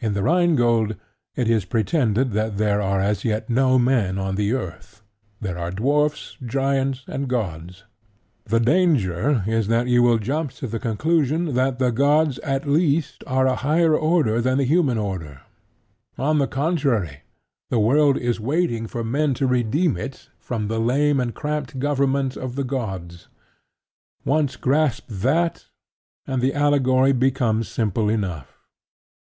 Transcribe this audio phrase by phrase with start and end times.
[0.00, 0.96] In The Rhine Gold,
[1.36, 5.00] it is pretended that there are as yet no men on the earth.
[5.40, 7.84] There are dwarfs, giants, and gods.
[8.46, 13.22] The danger is that you will jump to the conclusion that the gods, at least,
[13.28, 15.42] are a higher order than the human order.
[16.18, 17.20] On the contrary,
[17.68, 22.36] the world is waiting for Man to redeem it from the lame and cramped government
[22.36, 23.28] of the gods.
[24.24, 25.66] Once grasp that;
[26.26, 28.56] and the allegory becomes simple enough.